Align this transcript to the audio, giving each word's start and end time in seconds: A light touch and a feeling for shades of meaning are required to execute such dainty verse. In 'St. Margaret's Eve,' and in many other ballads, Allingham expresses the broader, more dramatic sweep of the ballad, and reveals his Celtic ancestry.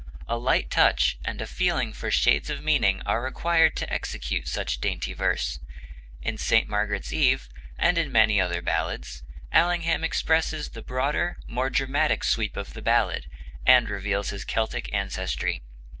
A 0.27 0.35
light 0.35 0.71
touch 0.71 1.19
and 1.23 1.39
a 1.41 1.45
feeling 1.45 1.93
for 1.93 2.09
shades 2.09 2.49
of 2.49 2.63
meaning 2.63 3.03
are 3.05 3.21
required 3.21 3.75
to 3.75 3.93
execute 3.93 4.47
such 4.47 4.81
dainty 4.81 5.13
verse. 5.13 5.59
In 6.23 6.39
'St. 6.39 6.67
Margaret's 6.67 7.13
Eve,' 7.13 7.47
and 7.77 7.99
in 7.99 8.11
many 8.11 8.41
other 8.41 8.63
ballads, 8.63 9.21
Allingham 9.51 10.03
expresses 10.03 10.69
the 10.69 10.81
broader, 10.81 11.37
more 11.47 11.69
dramatic 11.69 12.23
sweep 12.23 12.57
of 12.57 12.73
the 12.73 12.81
ballad, 12.81 13.27
and 13.63 13.89
reveals 13.89 14.31
his 14.31 14.43
Celtic 14.43 14.91
ancestry. 14.91 15.61